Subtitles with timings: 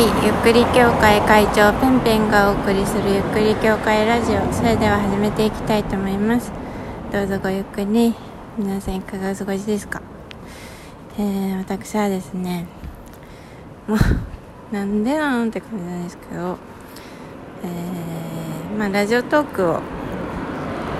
[0.00, 4.50] いゆっくり協会会長ペンペンがお送りするゆっくり協会ラジオ。
[4.50, 6.50] それでは始めていきたいと思います。
[7.12, 8.14] どうぞごゆっくり
[8.56, 10.00] 皆さんいかがお過ごしですか？
[11.18, 12.66] えー、私はですね
[13.86, 13.98] もう
[14.74, 16.56] なんでなんって感じなんですけど
[17.62, 19.80] えー、まあラジオトークを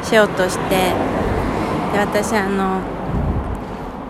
[0.03, 0.93] しようとして
[1.95, 2.81] で私あの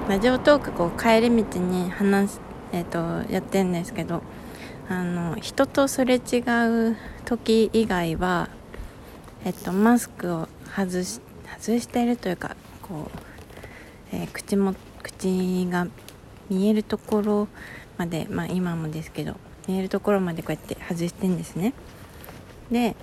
[0.09, 2.41] ラジオトークこう帰り道に話す
[2.73, 4.23] えーと、やってるんですけど
[4.91, 6.41] あの人とすれ違
[6.91, 8.49] う時以外は、
[9.45, 11.21] えっと、マスクを外し
[11.61, 13.19] 外してるというかこう、
[14.13, 15.87] えー、口も口が
[16.49, 17.49] 見えるところ
[17.99, 19.37] まで、まあ、今もですけど
[19.69, 21.73] 見えるところまでこうやって外してんですね。
[22.73, 22.97] で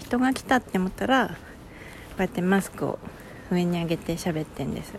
[0.00, 1.34] 人が来たって思ったらこ
[2.18, 2.98] うやってマスクを
[3.52, 4.92] 上に上げて喋ってんです。
[4.92, 4.96] っ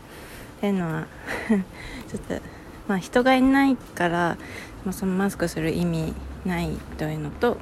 [0.62, 1.08] ていうのは
[2.08, 2.42] ちょっと
[2.90, 4.38] まあ、人がいないから
[4.84, 7.58] もそのマスクする意味ないというのと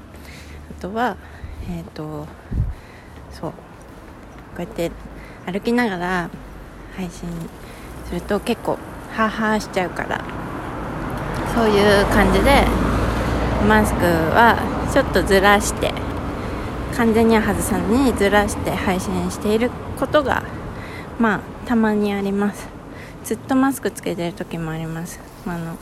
[0.77, 1.17] あとは
[1.69, 2.27] えっ、ー、と
[3.31, 3.57] そうこ
[4.59, 4.91] うやって
[5.45, 6.29] 歩きながら
[6.95, 7.29] 配信
[8.05, 8.77] すると結構
[9.13, 10.23] ハーハーしちゃうから
[11.53, 12.65] そういう感じで
[13.67, 14.57] マスクは
[14.93, 15.91] ちょっとずらして
[16.95, 20.43] 完全には外さずにずらして配信していることが
[21.19, 22.67] まあたまにあります。
[23.23, 25.19] ずっとマスクつけてる時もあります。
[25.45, 25.75] あの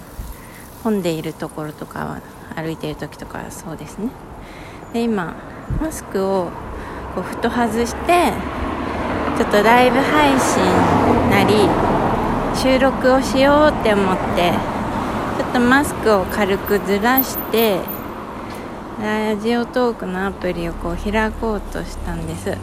[0.85, 2.21] 混んでいるところとかは
[2.55, 4.09] 歩いている時とかはそうですね。
[4.93, 5.33] で今
[5.81, 6.51] マスクを
[7.15, 8.31] こうふと外して
[9.35, 10.61] ちょっとライブ配信
[11.31, 11.55] なり
[12.55, 14.51] 収録をしようって思って
[15.39, 17.79] ちょっとマスクを軽くずらして
[19.01, 22.55] ラジオトークのアプリをこう開こうとしたんです。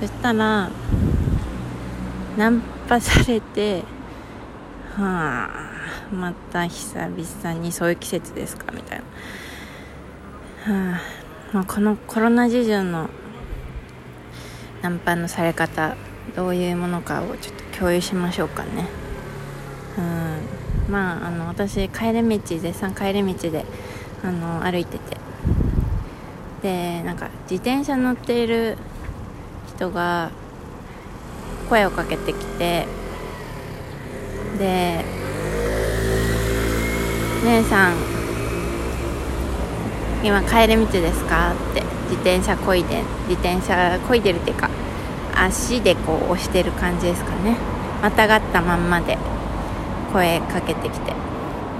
[0.00, 0.68] そしたら
[2.36, 3.84] ナンパされて
[4.98, 5.48] は
[6.10, 9.02] あまた久々にそういう季節ですかみたい
[10.66, 11.00] な、はあ
[11.52, 13.08] まあ、このコロナ事情の
[14.82, 15.96] ナンパのされ方
[16.34, 18.86] どういうものかをちょっと共有しましょうかね。
[19.96, 20.00] う
[20.88, 20.92] ん。
[20.92, 23.64] まああの私帰り道絶賛帰り道で
[24.22, 25.16] あの歩いてて。
[26.62, 28.76] でなんか自転車乗っている
[29.68, 30.30] 人が
[31.68, 32.86] 声をかけてきて
[34.58, 35.04] で
[37.44, 37.92] 「姉さん
[40.22, 44.68] 今帰り道ですか?」って自転車こいで自転車こいでるっていうか
[45.34, 47.56] 足でこう押してる感じですかね。
[48.02, 49.16] またがったまんまで
[50.12, 51.12] 声かけてきて。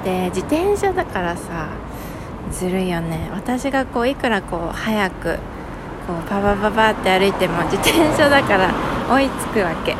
[0.05, 1.67] で自転車だからさ
[2.53, 3.31] ずるいよね。
[3.35, 5.39] 私がこういくらこう早く
[6.07, 8.71] こうパパパパって歩いても自転車だから
[9.11, 9.97] 追いつくわけ。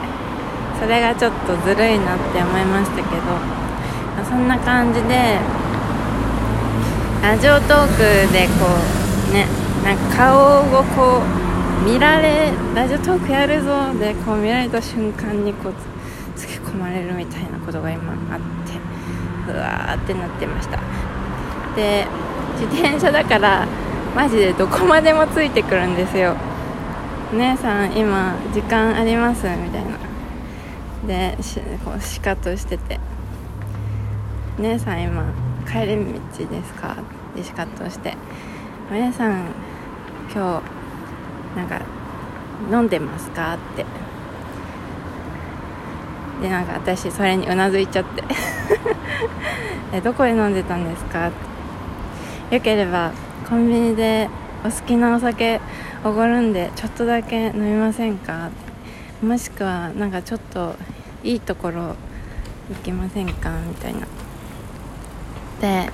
[0.81, 5.39] それがちょっとずるいなって思いましたけどそんな感じで
[7.23, 8.67] ラジオトークでこ
[9.31, 9.47] うね
[9.85, 11.23] なんか顔をこ
[11.85, 15.75] う見られラジオトークやるぞでこう見られた瞬間にこう
[16.37, 18.41] つけ込まれるみたいなことが今あっ
[19.47, 20.79] てうわーってなってました。
[21.75, 22.07] で
[22.61, 23.67] 自転車だから
[24.15, 26.35] マジでどこまでもついてくるんですよ。
[27.35, 29.47] 姉さん今時間あります？
[29.47, 30.08] みたいな。
[31.07, 32.99] でしこうシカトしてて
[34.59, 35.23] 「姉さん今
[35.71, 36.97] 帰り道ですか?」
[37.35, 38.15] ってシカトして
[38.91, 39.45] 「お姉さん
[40.35, 40.61] 今
[41.55, 41.81] 日なんか
[42.71, 43.85] 飲んでますか?」って
[46.43, 48.23] でなんか私それにうなずいちゃって
[49.93, 51.31] え「どこで飲んでたんですか?」
[52.51, 53.13] よければ
[53.49, 54.29] コンビニで
[54.65, 55.61] お好きなお酒
[56.05, 58.47] おごるんでちょっとだけ飲みませんか？
[58.47, 58.68] って
[59.23, 60.75] もしくはなんかちょっと
[61.23, 61.97] いいところ
[62.69, 64.07] 行きませんかみたいな。
[65.61, 65.91] で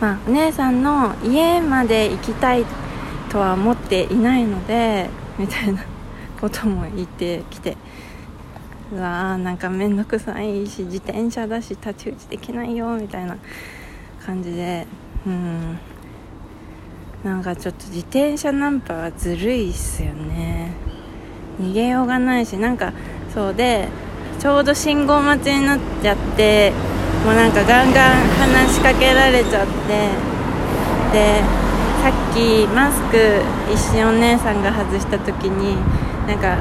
[0.00, 2.64] まあお姉さんの家まで行きたい
[3.30, 5.08] とは思っていないので
[5.38, 5.84] みたいな
[6.40, 7.76] ことも言ってきて
[8.92, 13.38] うわーなんか面倒くさいし自転車だし太刀打ちできないよみたいな
[14.24, 14.86] 感じで
[15.26, 15.78] うん。
[17.24, 20.72] なんかちょっと自転車ナンパはずるいっすよね。
[21.60, 22.92] 逃げようがないしなんか
[23.32, 23.88] そうで
[24.38, 26.72] ちょうど信号待ちになっちゃって
[27.24, 30.10] もうなんかガンガン話しかけられちゃって
[31.12, 31.42] で
[32.02, 33.40] さっきマスク
[33.72, 35.76] 一瞬お姉さんが外した時に
[36.26, 36.58] なんか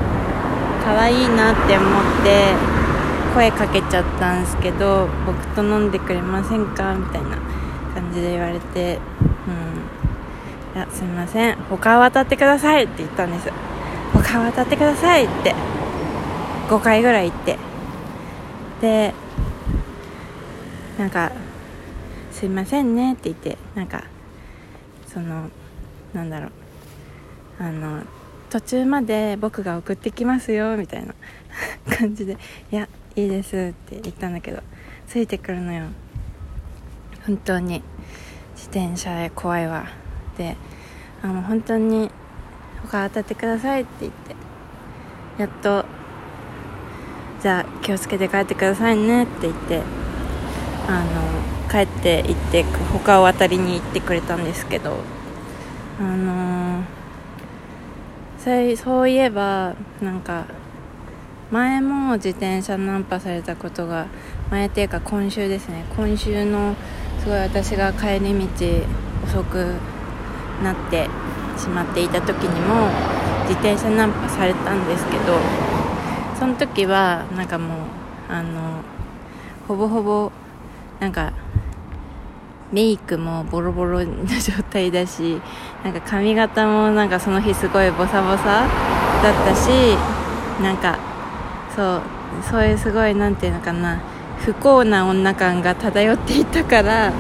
[0.83, 2.53] 可愛いなって思って
[3.33, 7.37] 声かけちゃったんですけど僕と飲んでくれませんかみたいな
[7.95, 8.99] 感じで言われて
[9.47, 10.01] うん。
[10.73, 11.55] いやすみません。
[11.69, 13.51] 他を渡ってくださいって言ったんです。
[14.31, 15.53] 他渡ってくださいって。
[16.69, 17.57] 5回ぐらい行って。
[18.79, 19.13] で
[20.97, 21.33] なんか
[22.31, 23.57] 「すいませんね」って言って。
[23.75, 24.05] なんか
[25.05, 25.49] その
[26.13, 26.51] なんだろう。
[27.59, 28.03] あの
[28.49, 31.13] 途中まで僕が送ってきますよみたいな。
[31.97, 32.37] 感じで
[32.71, 32.87] 「いや
[33.17, 34.63] いいです」って言ったんだけど。
[35.07, 35.87] ついてくるのよ。
[37.27, 37.83] 本当に。
[38.55, 39.87] 自転車へ怖いわ。
[40.37, 40.55] で
[41.21, 42.09] あの本当に
[42.91, 44.35] 他当たってくださいって言って。
[45.37, 45.85] やっと。
[47.41, 49.81] じゃあ気をつけて帰ってくださいねって言って。
[50.87, 54.97] あの帰って行って他を渡りに行ってくれたんですけど。
[55.99, 56.83] あの
[58.37, 60.45] そうそういえばなんか
[61.51, 64.07] 前も自転車ナンパされたことが
[64.49, 65.85] 前っていうか今週ですね。
[65.95, 66.75] 今週の
[67.19, 68.47] すごい私が帰り道
[69.25, 69.75] 遅く
[70.63, 71.07] なって
[71.61, 72.89] しまっていた時にも
[73.43, 75.37] 自転車ナンパされたんですけど
[76.39, 77.77] その時はなんかもう
[78.29, 78.81] あの
[79.67, 80.31] ほぼほぼ
[80.99, 81.33] なんか
[82.71, 85.39] メイクもボロボロな状態だし
[85.83, 88.65] なんか髪型もなんかその日すごいボサボサ
[89.21, 89.69] だったし
[90.61, 90.97] なんか
[91.75, 92.01] そう
[92.49, 93.99] そういうすごい何て言うのかな
[94.39, 97.11] 不幸な女感が漂っていたから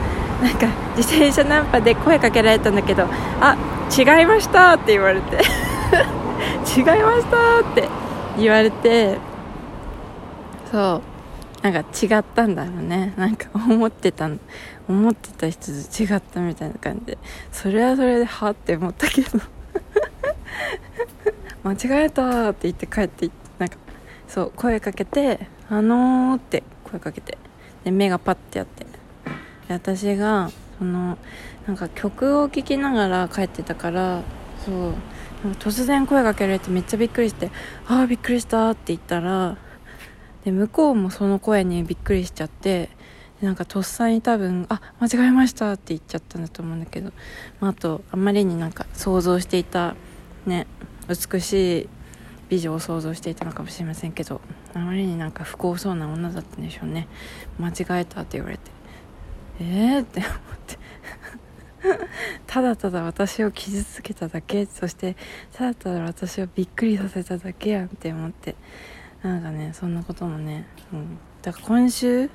[0.41, 0.67] なんか
[0.97, 3.03] 自転車ナンパで声かけられたんだけど
[3.39, 3.57] あ
[3.91, 5.35] 違いましたって言われて
[6.77, 7.89] 違いましたって
[8.37, 9.17] 言われて。
[10.71, 11.11] そう。
[11.61, 13.13] なんか違ったんだろうね。
[13.17, 14.29] なんか思ってた
[14.87, 17.17] 思ってた人と違ったみたいな感じで。
[17.51, 19.39] それはそれではって思ったけど。
[21.69, 23.29] 間違えたって言って帰って
[23.59, 23.75] なんか
[24.27, 27.37] そう声かけて「あのー」って声かけて。
[27.83, 28.85] で目がパッてやって。
[29.67, 30.49] 私が
[30.81, 31.19] その
[31.67, 34.23] なんか曲を聴きながら帰ってたから
[34.65, 34.93] そう
[35.59, 37.51] 突然声かけられてめっちゃびっくりして
[37.87, 39.57] 「ああびっくりした」って言ったら
[40.43, 42.89] で向こうもその声にびっくりしちゃって
[43.43, 47.11] なんかとっさに多分「あ間違えました」って言っちゃったんだと思うんだけど、
[47.59, 49.93] まあ、あとあんまりになんか想像していた
[50.47, 50.65] ね
[51.07, 51.89] 美しい
[52.49, 54.41] 美女を想像していたのかもしれませんけど
[54.73, 57.07] あまりになんか不幸そうな女だったんでしょうね。
[57.59, 58.80] 間違えたって言われて。
[59.61, 60.31] えーって思っ
[60.67, 60.79] て。
[62.45, 64.65] ただただ私を傷つけただけ。
[64.65, 65.15] そして
[65.53, 68.55] ただただ私をびっくりさせただけやんって思って。
[69.23, 72.29] なんかねそんなこともね、うん、だから今週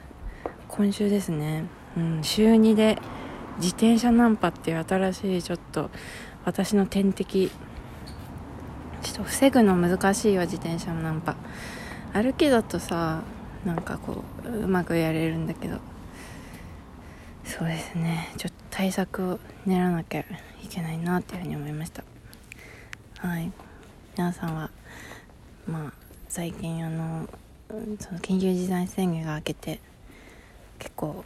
[0.68, 1.64] 今週ですね、
[1.96, 2.98] うん、週2で
[3.56, 5.90] 自転車ナンパっていう新しいちょっと
[6.44, 7.50] 私の天敵。
[9.02, 11.36] ちょっと防ぐの難しいわ自転車ナンパ。
[12.12, 13.22] 歩きだとさ
[13.64, 15.78] なんかこううまくやれるんだけど。
[17.46, 18.28] そうですね。
[18.36, 20.24] ちょっと対策を練らなきゃい
[20.68, 22.04] けないなっていうふうに思いました。
[23.18, 23.52] はい。
[24.16, 24.70] 皆さんは
[25.66, 25.92] まあ
[26.28, 27.28] 最近あの
[28.00, 29.80] その緊急事態宣言が明けて
[30.78, 31.24] 結構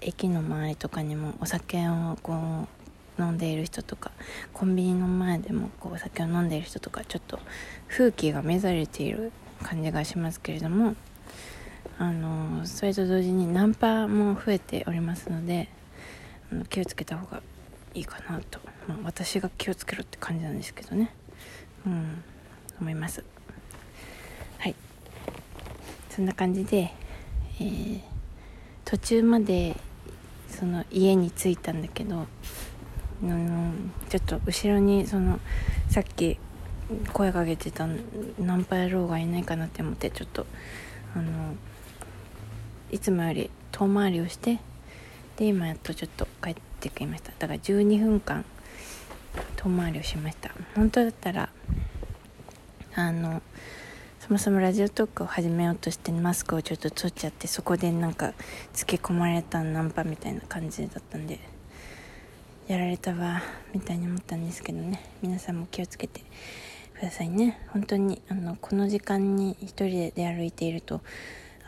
[0.00, 2.66] 駅の周りとかにもお酒をこ
[3.18, 4.12] う飲んでいる人とか
[4.52, 7.40] コンビニの前でもこうお酒を飲んでいる人とかちょっと
[7.88, 9.32] 風紀が乱れている
[9.62, 10.94] 感じがしますけれども
[11.98, 15.68] あのそれと同時にナンパも増えておりますので
[16.70, 17.42] 気をつけた方が
[17.94, 21.12] いいかなと、まあ、私が気をつけろって感じなんですけどね。
[21.86, 22.22] うん
[22.80, 23.24] 思います。
[24.58, 24.74] はい。
[26.10, 26.92] そんな感じで、
[27.60, 28.00] えー、
[28.84, 29.76] 途中まで
[30.48, 32.26] その家に着いたんだけどあ
[33.26, 33.72] の
[34.08, 35.40] ちょっと後ろにその
[35.90, 36.38] さっき
[37.12, 37.86] 声かけてた
[38.38, 40.46] ナンパ野郎がいないかなって思ってちょっと
[41.14, 41.54] あの
[42.90, 44.58] いつもより遠回りをして
[45.36, 47.32] で今やっとちょっと帰ってきました。
[47.38, 48.44] だから12分間
[49.56, 50.50] 遠回りをしました。
[50.74, 51.48] 本当だったら
[52.94, 53.42] あの
[54.20, 58.34] そもそもラジオトークを始めようとしてマスクをちょっと取っちゃってそこでなんか
[58.72, 61.38] つけ込まれたナンパみたいな感じだったんで
[62.66, 63.40] やられたわ
[63.72, 65.00] みたいに思ったんですけどね。
[65.22, 66.22] 皆さんも気をつけて
[66.94, 67.60] くださいね。
[67.68, 71.00] 本当にあのこの時間に一人で出歩いていると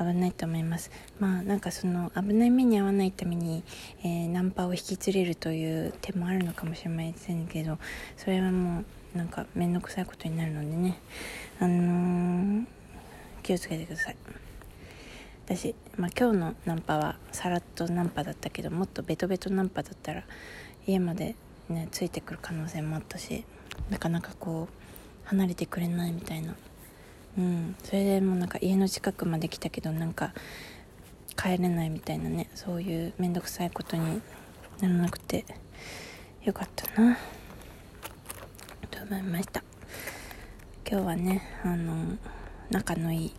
[0.00, 0.90] 危ないと思います。
[1.18, 3.62] まあなんかその危ない目に遭わないために、
[4.02, 7.78] えー、ナンパを引き連れるという手もあるのかもしれませんけど
[8.16, 10.98] それはもうなんか面倒くさいことになるのでね。
[11.58, 12.66] あのー、
[13.42, 14.16] 気をつけてください。
[15.44, 20.22] 私、まあ、今日のナンパはさらっとナンパだったけどもっとベトベトナンパだったら
[20.86, 21.34] 家まで
[21.68, 23.44] ねついてくる可能性もあったし
[23.90, 26.54] なかなかこう離れてくれないみたいな。
[27.40, 27.76] うん。
[27.82, 30.34] それでもうなんか家の近くまで来たけどなんか
[31.36, 34.20] 帰れないみたいなねそういう面倒くさいことに
[34.80, 35.46] ならなくて
[36.44, 37.16] よかったな。
[38.90, 39.62] と思いました。
[40.90, 42.18] 今日はねあの
[42.70, 43.34] 仲のいい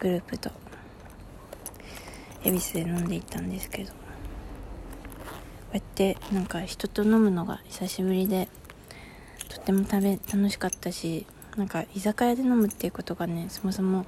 [0.00, 0.50] グループと
[2.42, 3.96] 恵比寿で飲んでいったんですけどこ
[5.74, 8.48] うやってなんか人と飲むのが久しぶりで
[9.48, 14.06] とっても食べ楽しかったしなんか居酒屋で飲むっていうことがねそもそも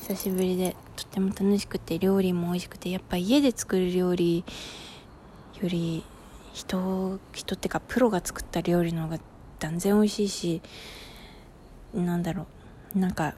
[0.00, 4.44] 久しぶりでとっても楽しくて料理も美味しくてやっぱ家で作る料理
[5.60, 6.04] より
[6.52, 9.18] 人人ってかプロが作った料理の方が
[9.58, 10.62] 断然美味しいし
[11.94, 12.46] なんだろ
[12.96, 13.34] うなんか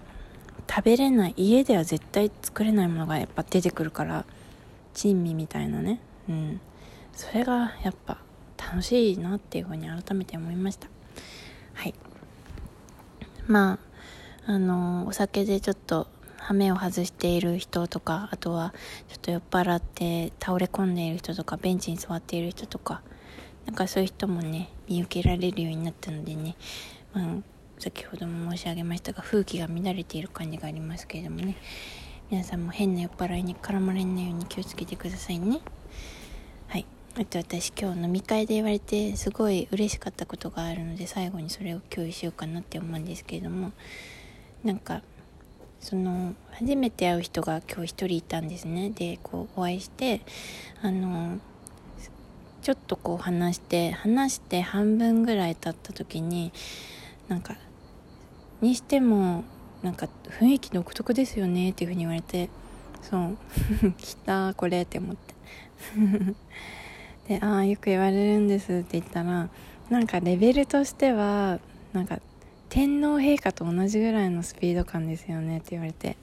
[0.68, 4.24] 食べれない家では絶対作れないものがやっぱ出てくるから
[4.94, 6.00] 珍味みたいなね。
[6.28, 6.60] うん。
[7.12, 8.18] それがやっぱ
[8.56, 10.88] 楽しいなっていうふうに改めて思いました。
[11.74, 11.94] はい。
[13.46, 13.78] ま
[14.46, 16.06] ああのお酒でちょっと
[16.38, 18.74] 羽目を外している人とかあとは
[19.08, 23.00] ちょっと酔っ払って倒れ込んでいる人とかベンチに座っている人とか
[23.64, 26.56] なんかそういう人もね見受けられるようになったのでね、
[27.14, 27.26] まあ、
[27.78, 31.56] 先ほども申し上げましたが風紀が乱れている感じがありますけれどもね
[32.30, 35.60] 皆さんも変な酔っ払いに絡まれないように気をつけてくださいね。
[37.16, 43.70] あと私今日飲み会で言われてすごい嬉しかったことがあるので最後にそれを共有しようかなって思うんですけれども
[44.64, 45.00] なんか
[45.78, 48.90] その初めて会う人が今日一人いたんですね。
[48.90, 50.22] でこうお会いして
[50.82, 51.38] あの
[52.62, 56.52] ちょっとこう話して話して半分ぐらい経った時に
[57.28, 57.54] なんか
[58.60, 59.44] にしても
[59.84, 60.08] なんか
[60.40, 62.50] 雰囲気独特ですよねっていうふうに言われて
[63.02, 63.36] そう
[63.98, 65.34] 来たこれって思って。
[67.28, 69.48] でああよく言われるんですって言ったら
[69.90, 71.58] なんかレベルとしては
[71.92, 72.20] なんか
[72.68, 76.16] 天皇陛下と同じぐらいのスピード感ですよねって言われて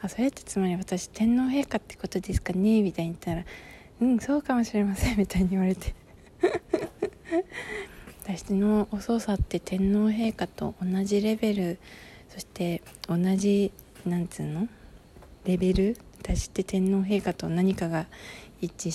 [0.00, 3.46] あそれってつまり私天皇陛下ってことですかねみたいに言ったら
[4.00, 5.94] うんそうかもしれませんみたいに言われて。
[8.24, 11.78] 私のお操作って天皇陛下と同じレベル
[12.30, 13.70] そして同じ
[14.06, 14.66] なんつうの？
[15.44, 15.96] レベル？
[16.22, 18.06] 私って天皇陛下と何かが
[18.62, 18.92] 一致し